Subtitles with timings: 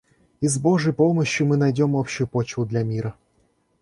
[0.41, 3.15] И с божьей помощью мы найдем общую почву для мира.